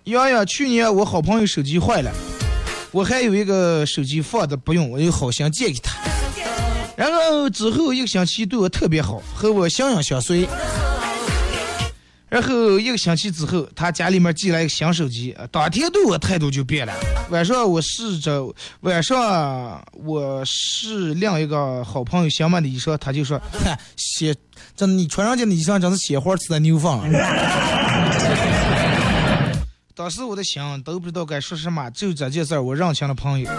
[0.07, 2.13] 洋洋，去年我好朋友手机坏了，
[2.93, 5.97] 我还有一个手机放着不用，我就好心借给他。
[6.97, 10.47] 然后之后一个星期对我特别好，和我相影相随。
[12.29, 16.95] 然后一个星期之后，他家里面寄来一个新手机，当天对我态度就变了。
[17.31, 24.33] 晚上我试着，晚上我试另一个好朋友想买的衣裳，他就说：“哼，血，
[24.77, 28.06] 真的你穿上这的衣裳真是鲜花刺在牛粪了。”
[29.99, 33.51] 当时我的心都不知道该说什么，就这件事儿，我认清了朋友。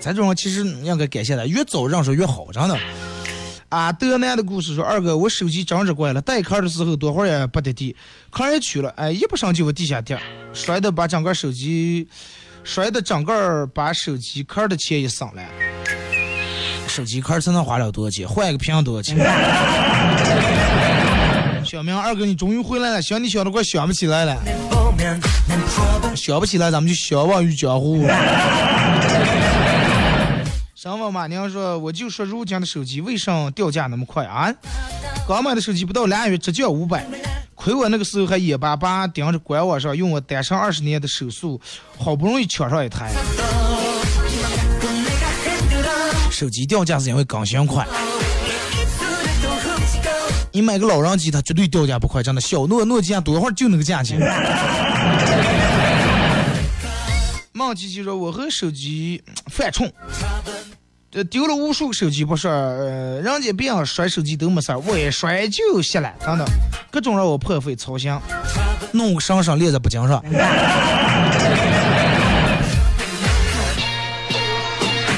[0.00, 2.78] 咱这种其实应该感谢他，越早认识越好，真的。
[3.68, 7.94] 啊，德南的故事说，二哥，我手机真是坏了，带壳的时候多会儿也不得地，
[8.30, 10.18] 壳也取了，哎，一不上就往地下掉，
[10.54, 12.08] 摔的把整个手机，
[12.64, 15.42] 摔的整个把手机壳的钱也省了。
[16.88, 18.26] 手机壳才能花了多少钱？
[18.26, 19.18] 换一个屏多少钱？
[21.72, 24.36] 小明，二哥，你终于回来了，想你想的快想不起来了，
[26.14, 28.06] 想不起来，咱们就相忘于江湖。
[30.74, 34.52] 什么马娘说，我就说如今的手机为啥掉价那么快啊？
[35.26, 37.06] 刚买的手机不到俩月直降五百，
[37.54, 41.58] 亏我那个时候还眼巴巴盯着官网上用我单身二十年的手速，
[41.96, 43.10] 好不容易抢上一台。
[46.30, 47.86] 手机掉价是因为更新快。
[50.54, 52.40] 你买个老人机，它绝对掉价不快，真的。
[52.40, 54.20] 小诺诺基亚多会儿就那个价钱。
[57.52, 59.90] 梦琪琪说：“我和手机犯冲，
[61.10, 62.50] 这丢了无数个手机不说，
[63.22, 66.44] 人家别人摔手机都没事儿，我一摔就卸了，真的，
[66.90, 68.14] 各种让我破费操心，
[68.92, 70.22] 弄个上上链子不经上。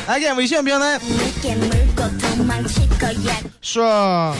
[0.06, 1.00] 来看微信平台
[3.60, 4.34] 说。”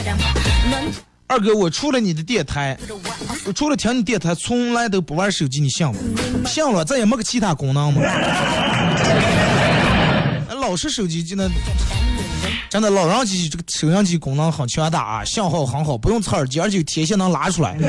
[0.71, 0.93] 넌
[1.27, 2.77] 二哥，我除了你的电台，
[3.47, 5.95] 我除了听你电台，从来都不玩手机，你信吗？
[6.47, 8.03] 信了，咱也没个其他功能吗？
[10.61, 11.49] 老式手机就那，
[12.71, 17.75] 真的老人机这个收音机功能很强大啊，信号很好，不用插耳机，而且有天线能拉出来。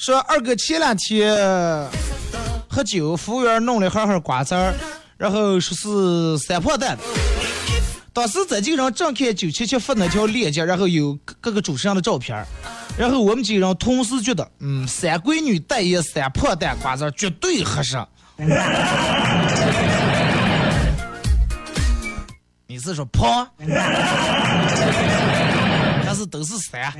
[0.00, 1.36] 说二哥前两天
[2.70, 4.72] 喝酒，服务员弄了一盒盒瓜子儿，
[5.18, 7.02] 然后说是三破蛋的。
[8.10, 12.42] 当时在这个人正看九七七发那条链接，然后有各个主持人的照片
[12.96, 18.02] 然后我们几个人同时觉得，嗯，三闺女带一三破蛋瓜子绝对合适。
[22.66, 23.46] 你是说胖？
[26.06, 26.90] 还是都是三？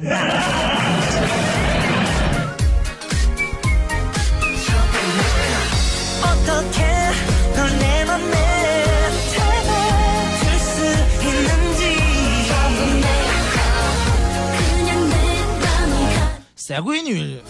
[16.56, 17.40] 三闺女，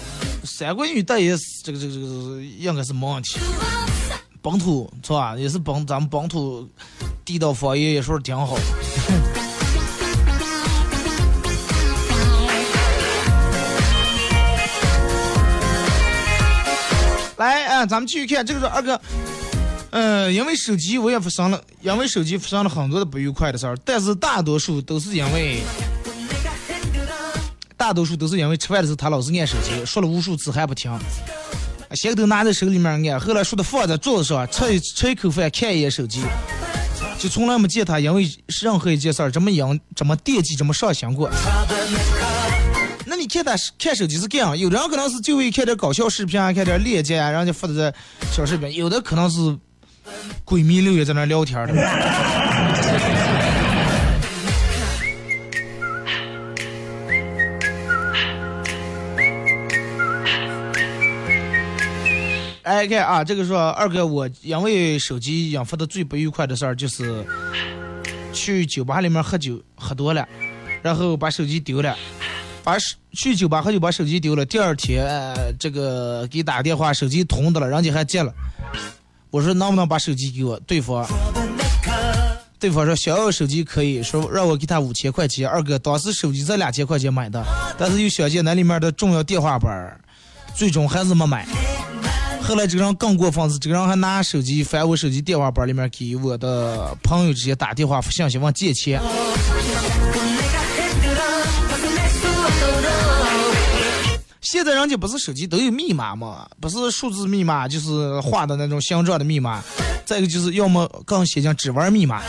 [0.44, 3.38] 三闺女但也是这个这个这个应该是没问题。
[4.40, 5.36] 本土是吧？
[5.36, 6.66] 也是本咱们本土
[7.24, 8.56] 地道方言也说是挺好。
[17.40, 19.00] 来，啊，咱们继续看，这个是二哥，
[19.92, 25.62] 嗯，因为手机我也发生了，因为手机发生了很多的不愉快的事儿，但是大多数都是因为，
[27.78, 30.92] 大多数都是因为吃饭的时候他老是按手机，说了无数次还不听，
[31.94, 36.20] 先都拿在手里面按，后来说的放在桌子上，吃一吃一口饭看一眼手机，
[37.18, 38.30] 就从来没见他因为
[38.60, 41.30] 任何一件事儿这么养、这么惦记、这么上心过。
[43.20, 47.94] 你看他看手机是这样，有的人可能是就为看点搞笑视频啊，看点链接啊，人家发的
[48.32, 49.38] 小视频；有的可能是
[50.42, 51.74] 闺蜜六月在那聊天的。
[62.62, 67.22] 哎，看啊，这个说二哥，我因为手机引发的最不愉快的事儿就是
[68.32, 70.26] 去酒吧里面喝酒喝多了，
[70.80, 71.94] 然后把手机丢了。
[72.62, 78.32] 把手去酒吧喝酒把手机丢了，第二天、这个给打电话，手机通的了，人家还接了。
[79.30, 80.58] 我说能不能把手机给我？
[80.60, 81.06] 对方
[82.58, 85.48] 对方说想要手机可以，说让我给他五千块钱。
[85.48, 87.42] 二哥当时手机才两千块钱买的，
[87.78, 89.70] 但是又想见那里面的重要电话本，
[90.54, 91.46] 最终还是没买。
[92.42, 99.00] 后来这个人更过分是，这个人还拿手机翻我手机电话本里面给我的朋友直接打电话发信息问借钱。
[104.50, 106.44] 现在人家不是手机都有密码吗？
[106.60, 109.62] 不是数字密码，就是画的那种形状的密码。
[110.04, 112.20] 再一个就是要么更写进指纹密码。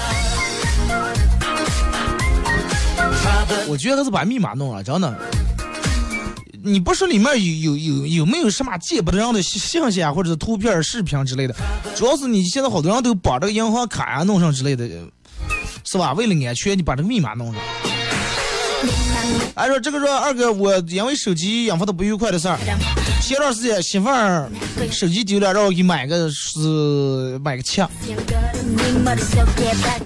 [3.67, 5.19] 我觉得还是把密码弄了，真的。
[6.63, 11.55] 你不说里面有有有有没有什么见不得人的信息啊，或者是图片、视频之类的？
[11.95, 14.88] 主要是你现在好多人都把这个银行卡呀弄上之类的，
[15.84, 16.13] 是吧？
[16.13, 17.59] 为了安全，你把这个密码弄上。
[19.55, 22.57] 哎，说这个说二哥，我因为手机引发的不愉快的事儿，
[23.21, 24.49] 前段时间媳妇儿
[24.89, 27.81] 手机丢了，让我给买个是买个七。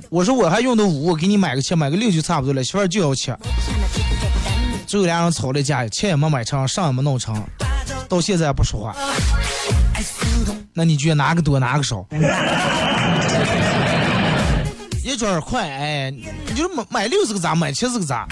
[0.09, 2.63] 我说我还用的五，我给你买个七，买个六就差不多了。
[2.63, 3.31] 媳妇儿就要七，
[4.87, 7.41] 最后俩人吵了架，钱也没买成，上也没弄成，
[8.09, 8.95] 到现在还不说话。
[10.73, 12.05] 那你觉得哪个多哪个少？
[15.16, 18.28] 一转快，哎，你就是买买六是个咋，买七是个咋？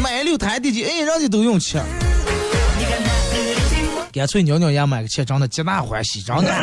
[0.00, 1.76] 买六台地基，哎，人家都用七，
[4.12, 6.54] 干脆鸟鸟也买个七，真的皆大欢喜，真的。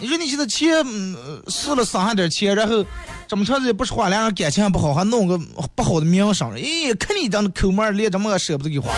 [0.00, 2.84] 你说你现在钱嗯试了省下点钱，然后
[3.28, 5.38] 这么长时间不说话，两人感情还不好，还弄个
[5.76, 8.92] 不好的名声，哎，看你这抠门，连这么个舍不得给花。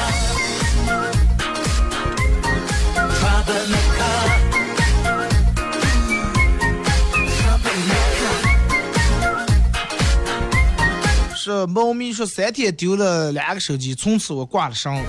[11.45, 15.03] 是猫咪说三天丢了两个手机，从此我挂了绳了。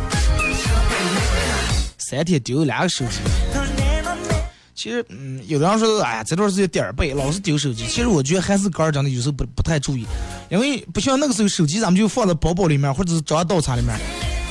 [1.99, 3.19] 三天丢了两个手机，
[4.73, 7.85] 其实嗯，有的人说哎呀这段时间点儿背，老是丢手机。
[7.85, 10.07] 其实我觉得还是个人真的有时候不不太注意，
[10.49, 13.95] 因为不像那个时候手机咱们就放在包包里面或者是装刀叉里面，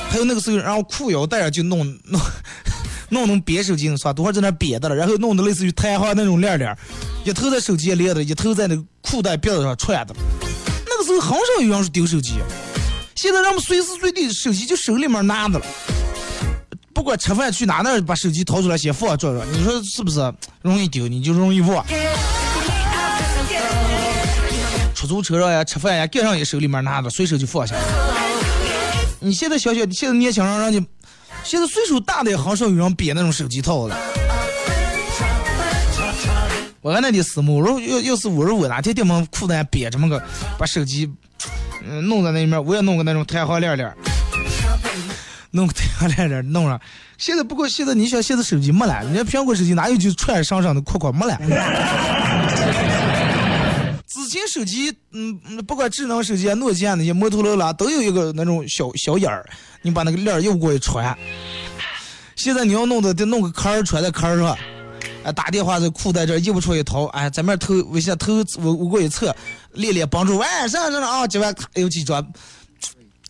[0.09, 2.21] 还有那个时候然后裤腰带上就弄弄
[3.11, 4.13] 弄弄别手机是吧？
[4.13, 6.73] 多会在那别的了，然后弄的类似于弹簧那种链链，
[7.25, 10.15] 一头在手机连的，一头在那个裤带别子上串的。
[11.19, 12.35] 很少有人是丢手机，
[13.15, 15.65] 现在人们随时随地手机就手里面拿着了，
[16.93, 21.07] 不管吃饭去哪那把手机掏出来先放这着，你说是不是容易丢？
[21.07, 21.85] 你就容易忘。
[24.93, 27.81] 出租车上呀，吃饭呀，盖上也手里面拿着，随手就放下了。
[29.19, 30.85] 你现在想想，现在年轻人让你
[31.43, 33.97] 现在岁数大的也很少有人编那种手机套了。
[36.83, 40.21] 我那的私募，如果要要是我说我哪天电门裤子别这么个，
[40.59, 41.09] 把手机
[41.81, 43.89] 嗯弄在那面，我也弄个那种弹簧链链，
[45.51, 46.79] 弄个太阳来弄上。
[47.17, 51.39] 现在不过现在你想现在手机没了，人家苹果手机哪有就穿上上的裤裤没了。
[54.05, 59.49] 之前手机，嗯，嗯不管智能手机啊、诺基亚那些摩托罗拉都有一个那种小小眼儿，
[59.81, 61.17] 你把那个链儿又过去穿。
[62.35, 64.57] 现在你要弄的，得弄个坎儿穿在坎儿上，
[65.23, 69.35] 哎，打电话在裤袋这儿一不出一掏，哎，咱们头微信偷我我过一测，
[69.73, 72.25] 练练帮助，喂，上上上啊，今晚有几张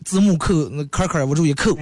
[0.04, 1.76] 字幕扣，那坎儿坎儿我注意扣。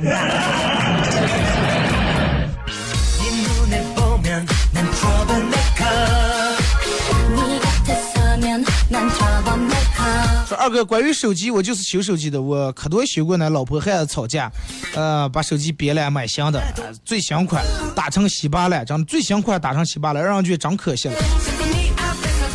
[10.62, 14.52] 二哥，关于手机，我就是修手机的，我可多修过呢，老婆孩子吵架，
[14.94, 21.16] 呃，把手机别了买新的，呃最新款打成稀巴烂，真的最新款打成稀巴烂，让人觉得真可惜了。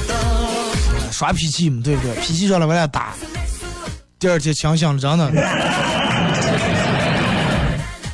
[0.08, 2.14] 呃耍脾气嘛，对不对？
[2.20, 3.14] 脾气上来我俩打，
[4.20, 5.28] 第二天清醒了，真的。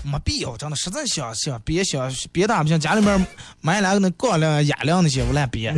[0.05, 3.27] 没必要，真的，实在想想别想别打不行，家里面
[3.61, 5.71] 买两个那钢梁、哑铃那些，我来别。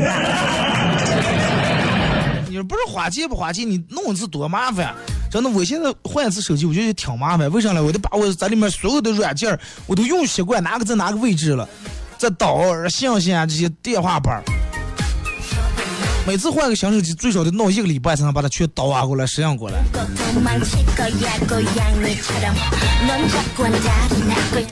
[2.57, 4.95] 你不是花钱不花钱，你弄一次多麻烦。
[5.29, 7.51] 真的，我现在换一次手机，我觉得挺麻烦。
[7.51, 7.83] 为啥呢？
[7.83, 11.69] 我得把我在里面所有的软件我都用习惯，哪个在哪个位置了，
[12.17, 14.43] 在导信息啊这些电话本儿。
[16.27, 19.79] 每次换个新手机最少得弄一个礼拜才能把它全倒挖过来适应过来。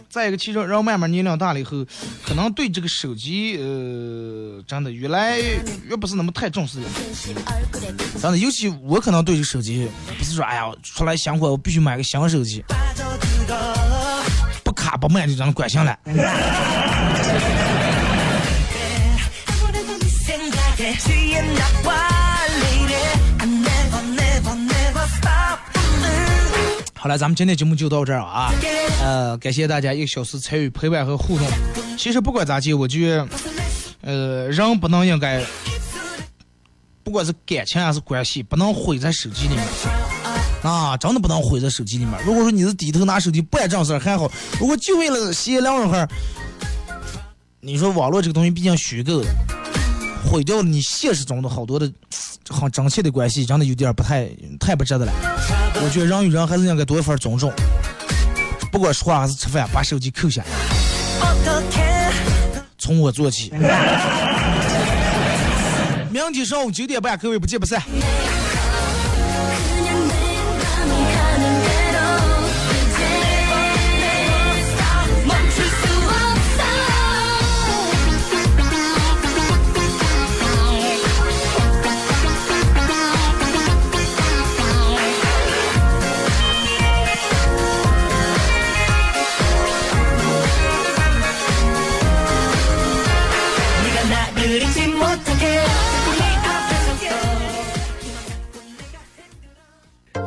[0.08, 1.84] 再一个其实人慢慢年龄大了以后
[2.26, 5.38] 可能对这个手机呃真的越来
[5.86, 6.86] 越不是那么太重视了。
[8.20, 9.86] 真的尤其我可能对这个手机
[10.18, 12.64] 不是说哎呀出来想货我必须买个新手机。
[14.64, 15.98] 不卡不慢就让他们关心了。
[26.94, 28.52] 好了，咱们今天节目就到这儿啊，
[29.02, 31.44] 呃，感谢大家一个小时参与陪伴和互动。
[31.98, 33.28] 其实不管咋地，我觉得，
[34.02, 35.42] 呃，人不能应该，
[37.02, 39.64] 不管是感情还是关系，不能毁在手机里面。
[40.62, 42.14] 啊，真的不能毁在手机里面。
[42.24, 44.30] 如果说你是低头拿手机不干正事儿还好，
[44.60, 46.08] 如果就为了闲聊一会儿，
[47.60, 49.26] 你说网络这个东西毕竟虚构的，
[50.24, 51.90] 毁掉了你现实中的好多的
[52.48, 55.12] 很真切的关系，真的有点不太太不值得了。
[55.74, 57.52] 我觉得人与人还是应该多一份尊重，
[58.70, 60.42] 不管说话还是吃饭，把手机扣下，
[62.78, 63.52] 从我做起。
[66.10, 67.82] 明天上午九点半，各位不见不散。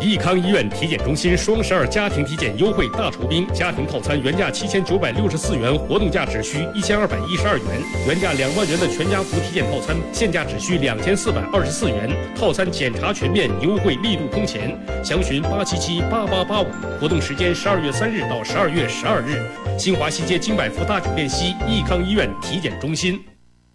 [0.05, 7.65] 益康医院体检中心双十二家庭体检优惠大酬宾，家庭套餐原价七千九百六十四元，活动价只需一千二百一十二元；
[8.07, 12.15] 原价两万元的全家福体检套餐，现价只需两千四百二十四元。
[12.35, 16.67] 套餐检查全面，优惠力度空前，详询八七七八八八五。
[17.01, 19.41] 活动时间十二月三日到十二月十二日，
[19.75, 23.19] 新华西街金百福大酒店西益康医院体检中心。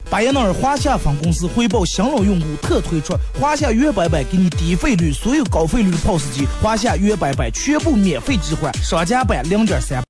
[0.08, 9.98] 巴彦淖尔华夏分公司回报新老用户特推出华夏悦百百，给你低费率所有高费率的 POS 机，华夏悦百百全部免费置换，商家版零点三。